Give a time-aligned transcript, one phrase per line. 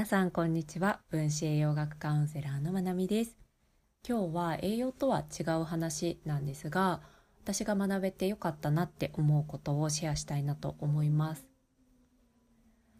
[0.00, 1.00] 皆さんこんにちは。
[1.10, 3.36] 分子栄養学カウンセラーのまなみです。
[4.08, 7.02] 今日は栄養とは違う話なんですが
[7.44, 11.44] 私が学べてよかったなって思うことをシェアしたいなと思います。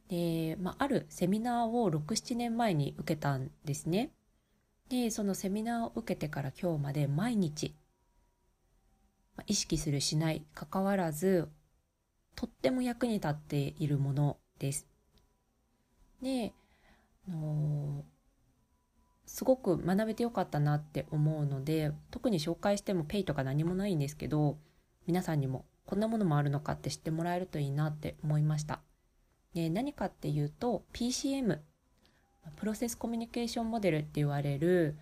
[0.08, 4.10] で、まあ、あるセミナーを67年前に受けたんですね。
[4.90, 7.74] でそのセミナーを受けてから今日まで毎日
[9.46, 11.48] 意識するしないかかわらず
[12.36, 14.86] とっても役に立っているものです。
[16.20, 16.52] で
[17.30, 18.04] の
[19.26, 24.58] すごく学べてよかったなって思うので特に紹介してもペイとか何もないんですけど
[25.06, 28.80] 皆さんにもこんなものもあるのかって知ってもらえるといいなって思いました。
[29.54, 31.58] で何かっていうと PCM
[32.56, 34.96] プロセスコミュニケーションモデルって言われる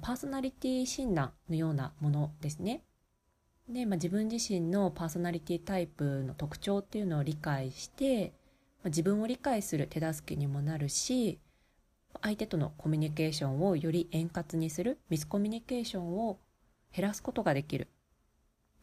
[0.00, 2.82] パーソナリティ診断のようなものですね。
[3.68, 8.34] で、まあ、自分自身のパーソナリティタイプの特徴っていうのを理解して、
[8.82, 11.38] まあ、自分を理解する手助けにもなるし
[12.22, 16.38] 相手とのコミュニケーションをより円滑にするミスコミュニケーションを
[16.94, 17.88] 減らすことができる、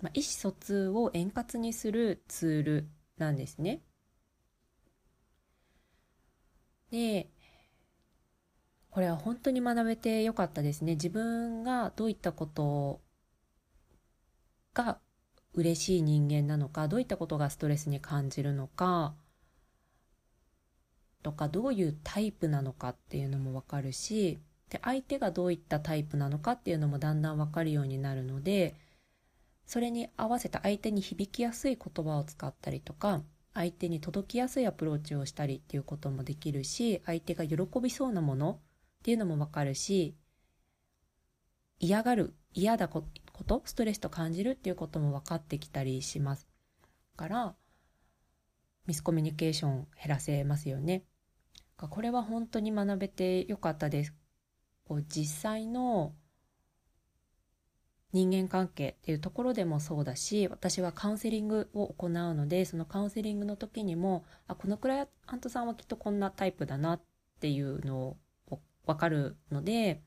[0.02, 3.82] まあ、意思疎通を円滑にするツールなんですね。
[6.92, 7.30] で
[8.90, 10.94] これは本当に学べてよかったですね。
[10.96, 13.00] 自分がどういったこと
[14.74, 15.00] が
[15.54, 19.16] 嬉しい人間なのか、どういったことがストレスに感じるのか、
[21.22, 28.76] とかどういうタイプなのかっていうのもわかるしで相手がどういったタイプなのかっていうのもだんだんわかるようになるので
[29.66, 33.22] それに合わせた相手に響きやすい言葉を使ったりとか
[33.54, 38.60] 相手に届きやすいアプローチをしたりっていうこともできるし相手が喜びそうなもの
[39.00, 40.16] っていうのもわかるし
[41.80, 43.04] 嫌がる嫌だこ
[43.48, 46.48] とストレスと感じるっていうことも分かってきたりします
[47.18, 47.56] から
[48.88, 51.04] ミスコミュニケーション減らせますよね。
[51.88, 54.14] これは本当に学べてよかったです。
[54.86, 56.14] こう実際の
[58.14, 67.02] 人間関係っていうところでもそうだし私はカウンセリングを行うのでそのカウンセリングの時にもあこのクライアントさんはきっとこんなタイプだなっ
[67.40, 68.18] ていうの
[68.50, 70.02] を分かるので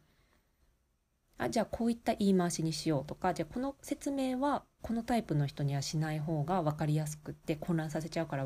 [1.38, 8.44] あじゃあこういった言い回しにしようとかじゃあこの説明はこのタイプの人にはしない方が分かりやすくって混乱させちゃうから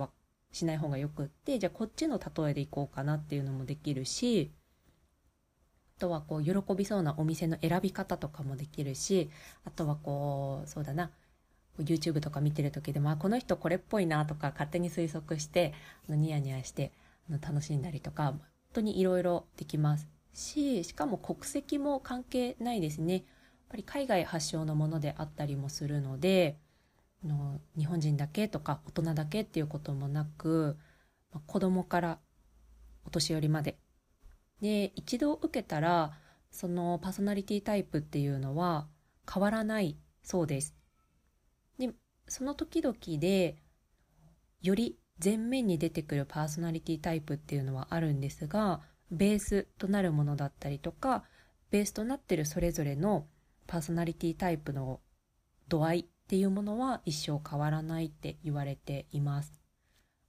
[0.53, 4.51] しない方がよくってじゃあこっちの例えでいこうかなっていうのもできるし
[5.99, 9.31] あとはこう喜びそうなお店の選び方とかもできるし
[9.65, 11.11] あとはこうそうだな
[11.79, 15.75] YouTube とか見てる時でもあこの人これっぽいなとか勝手に推測して
[16.09, 16.93] ニヤニヤして
[17.41, 18.41] 楽しんだりとか本
[18.75, 23.15] 当にいろいろできますししかも国籍も関係ないですね。
[23.15, 23.23] やっ
[23.71, 26.57] ぱり海外発祥のものであったりもするので
[27.25, 30.77] の日本人だけとか大人だけっていうこともなく、
[31.33, 32.19] まあ、子供から
[33.05, 33.79] お年寄りまで。
[34.61, 36.19] で一度受けたら
[36.51, 38.89] そのパーソナリティタイプっていうのは
[39.33, 40.75] 変わらないそうです。
[41.79, 41.91] で
[42.27, 43.57] その時々で
[44.61, 48.81] より前面に出てくるパーソナリティタイプっていうのはあるんですが
[49.11, 51.25] ベースとなるものだったりとか
[51.71, 53.27] ベースとなってるそれぞれの
[53.67, 55.01] パーソナリティタイプの
[55.69, 59.51] 度合いっていうものは一生変わらないって言われています。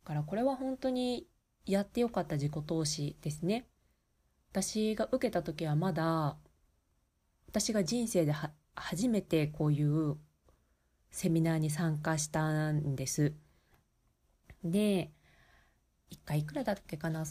[0.06, 1.28] だからこれは本当に
[1.66, 3.68] やってよかった自己投資ですね。
[4.52, 6.38] 私が受けた時はまだ
[7.48, 8.34] 私が人生で
[8.76, 10.16] 初めてこういう
[11.12, 13.34] セミナーに参加したんです。
[14.64, 15.12] で、
[16.12, 17.26] 1回いくらだっけかな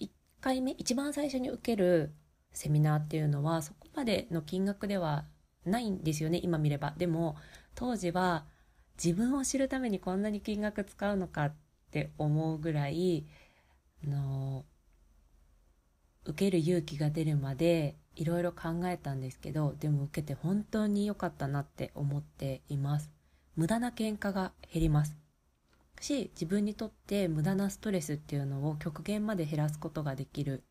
[0.00, 2.16] 1回目、一番最初に受ける
[2.52, 5.24] セミナーっていうのはそこまでの金額では
[5.66, 6.94] ないんですよね今見れば。
[6.96, 7.36] でも
[7.74, 8.44] 当時は
[9.02, 11.54] 自分を知るためにこんなに金額使うのかっ
[11.90, 13.26] て思うぐらい
[14.04, 14.64] あの
[16.24, 23.10] 受ける勇気が出るまでいろいろ考えたんですけどでも受けて本当に良かったなって思っています。
[23.54, 25.16] 無駄な喧嘩が減ります。
[26.00, 30.62] し自分にとって無駄なストレスっていうのを極限まで減らすことができる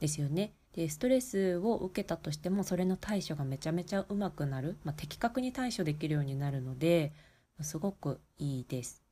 [0.00, 0.52] ですよね。
[0.86, 7.12] ストレスを受けたとしてもそれの対処がめちゃめちゃうまくなる、まあ、的確に対処できるようになるので
[7.60, 9.02] すごくいいです。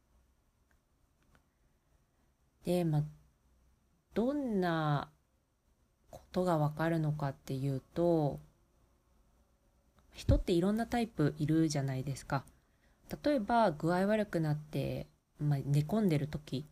[2.64, 3.02] で、まあ、
[4.14, 5.08] どんな
[6.10, 8.38] ことがわかるのかっていうと
[10.12, 12.44] 人っていろんなタイプいるじゃないですか。
[13.24, 15.06] 例えば具合悪くなって、
[15.38, 16.66] まあ、寝込んでる時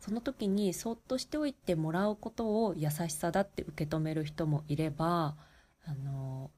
[0.00, 5.36] その時にそっとしておいてもらうことを優しさだって受け止める人もいれば
[5.84, 6.50] あの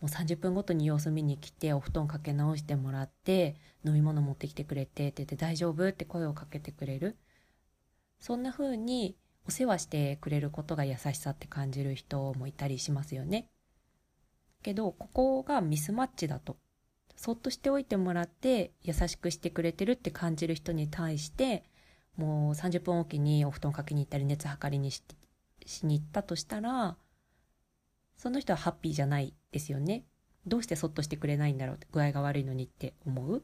[0.00, 7.16] もう30分ごとに様子見に来てお布団かけ直してもらって飲み物持ってきてくれてって言って大丈夫って声をかけてくれる
[8.20, 9.16] そんな風に
[9.46, 13.48] お世話してくれることが優しさって感じる人もいたりしますよね。
[14.62, 16.58] けどここがミスマッチだと
[17.16, 21.64] そっとしておいてもらって優しくしてくれてるって感じる人に対して
[22.18, 25.02] もう30分おきにお布団かけに行ったり熱測りにし
[25.64, 26.96] しに行ったとしたら
[28.16, 30.04] その人はハッピーじゃないですよね。
[30.46, 33.42] どうしてそっとしてくれないんだろう具合が悪いのにって思う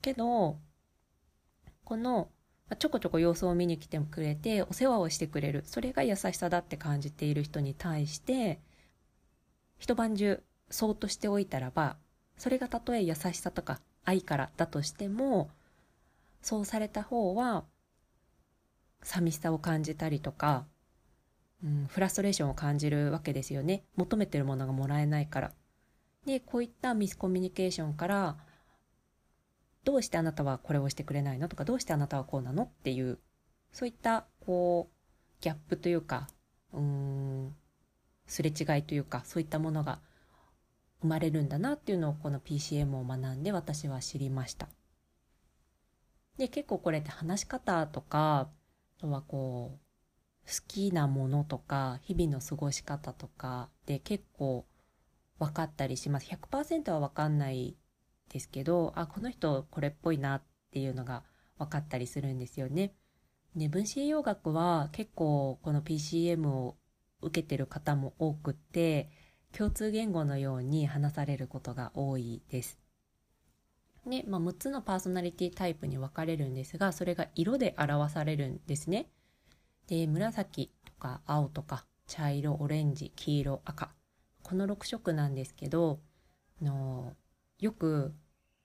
[0.00, 0.56] けど
[1.84, 2.28] この
[2.78, 8.60] ちょこちょこ様子を見に来てくれてお世話をしてくれるそれが優しさだって感じている人に対して
[9.78, 11.96] 一晩中そっとしておいたらば
[12.38, 15.50] それがたとえ優しさとか愛からだとしても
[16.40, 17.64] そうされた方は
[19.04, 20.66] 寂しさを感じたりとか、
[21.62, 23.84] うん、フラストレーションを感じるわけですよね。
[23.94, 25.52] 求めてるものがもらえないから。
[26.26, 28.36] でこういったミスコミュニケーションから
[29.84, 31.48] どうしてあなたはこれをしてくれないの？
[31.48, 32.62] とかどうしてあなたはこうなの？
[32.64, 33.18] っていう
[33.72, 34.94] そういったこう
[35.42, 36.28] ギャップというか
[36.72, 37.54] うん
[38.26, 40.00] すれ違いというかそういったものが
[41.02, 44.68] 生まれるんだなっていうのをこの PCM を学んで私は知りました。
[46.38, 48.48] で結構これって話し方とか
[49.04, 49.78] とはこ
[50.46, 54.64] う好きなものとか日々の過ごし方とかで結構
[55.38, 57.76] 分かったりします100%は分かんない
[58.32, 60.42] ですけどあこの人これっぽいなっ
[60.72, 61.22] ていうのが
[61.58, 62.94] 分かったりするんですよね。
[63.54, 66.76] で分子栄養学は結構この PCM を
[67.20, 69.10] 受けてる方も多くって
[69.52, 72.83] 共通言語のように話されることが多いです。
[74.06, 79.08] で、まあ、6つのパーソナリティタイプに分かれるんですがそれが色で表されるんですね。
[79.86, 83.90] で紫とか青とか茶色オレンジ黄色赤
[84.42, 86.00] この6色なんですけど
[86.60, 87.14] の
[87.58, 88.14] よく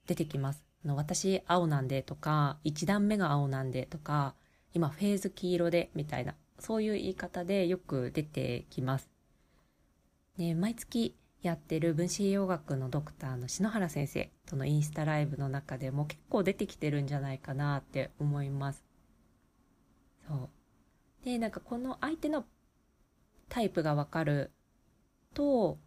[0.08, 0.64] 出てきます。
[0.86, 4.36] の私青なんでとか1段目が青なんでとか
[4.74, 9.10] 今フェーズ黄色でみたいなそういう言い方でよく出てきます。
[10.38, 18.84] で毎月やってる分子栄養学のドクターの篠原先生とのインスタライブの中でも結構出てきてるんじゃないかなって思います。
[20.28, 20.50] そう。
[21.26, 22.46] で、なんかこの相手の
[23.48, 24.52] タイプがわかる
[25.34, 25.78] と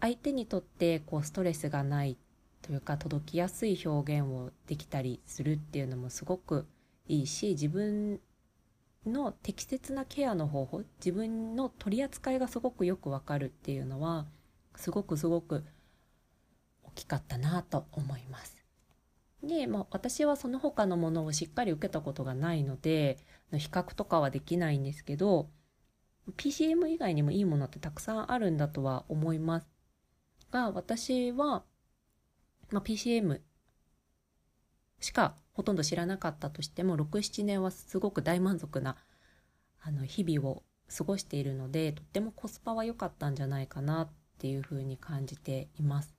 [0.00, 2.16] 相手にとってこうストレスがない
[2.62, 6.66] というか届きやすい表現をできたりするっていうのもすごく
[7.08, 8.20] いいし自分
[9.08, 14.26] の適切なケアの方法自分の取り扱いがすごくよくわかるっていうのは
[14.76, 15.64] すごくすごく
[16.84, 18.56] 大きかったなと思います。
[19.42, 23.18] で、まあ、私はその他のものをしっかり受けたことがないので
[23.52, 25.48] 比較とかはできないんですけど
[26.36, 29.68] PCM 以外にもいいものってたくさんあるんだとは思います
[30.50, 31.64] が私は、
[32.70, 33.40] まあ、PCM
[35.00, 38.96] しかほとんど知らなかったとしても67年はすごく大満足な
[39.80, 40.62] あの日々を
[40.94, 44.08] 過ごしているのでとってもコスパは良かったんじゃないかなっ
[44.38, 46.14] ていうふうに感じています。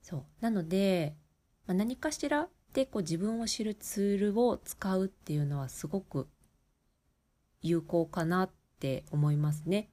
[0.00, 1.14] そうなので、
[1.66, 6.28] まあ、何かしらでこう自分を知るツールを使うっていうのはすごく
[7.60, 8.50] 有効かなっ
[8.80, 9.90] て思いますね。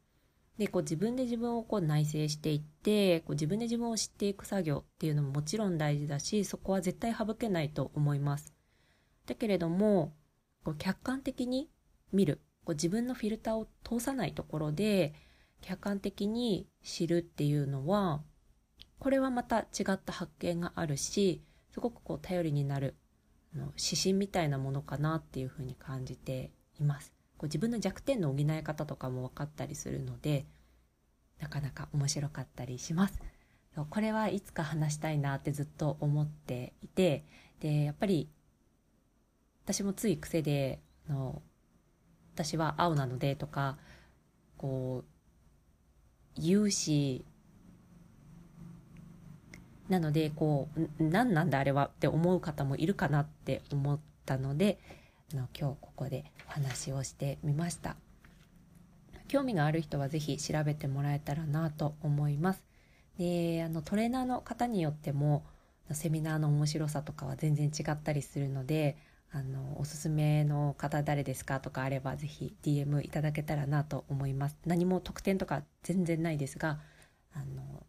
[0.59, 8.53] でこう自分で自分をこう内省していってこう自分で自分を知っていく作業っていうのももちろん大事だしそこは絶対省けないと思います。
[9.25, 10.13] だけれども
[10.65, 11.69] こう客観的に
[12.11, 15.13] 見るこう自分のフィルターを通さないところで
[15.61, 18.21] 客観的に知るっていうのは
[18.99, 22.95] これはまた違った発見があるしすごくこう頼りになる
[23.55, 27.18] の指針みたいなものかなっていうふうに感じています。
[27.39, 30.45] こう自分の弱点の補い方とかも分かったりするので
[31.39, 33.19] なかなか面白かったりします。
[33.89, 37.23] これはいつか話したいなってずっと思っていて
[37.61, 38.29] でやっぱり
[39.63, 41.41] 私もつい癖での
[42.35, 43.77] 私は青なのでとか
[44.57, 45.05] こ
[46.37, 47.23] う言うし
[49.87, 54.79] なのでこう何なんだあれはって思う方もいるかなって思ったので
[55.35, 57.95] の今日ここでお話をしてみました。
[59.27, 62.63] 興味がある人は是非調べてもらえたらなと思います。
[63.17, 65.43] であのトレーナーの方によっても
[65.91, 68.97] セミナーの面白さとかは全然違ったりするので
[69.31, 74.57] あのおすすめの方誰ですかとかあれば是非 DM いただけたらなと思います。
[74.65, 76.79] 何も特典とか全然ないですが
[77.33, 77.85] あの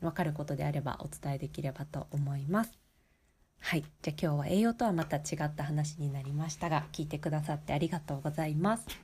[0.00, 2.83] 分かることであればお伝えできればと思います。
[3.58, 3.82] はい。
[4.02, 9.03] じゃあ今日は栄養とはまた違った話になりましたが、聞いてくださってありがとうございます。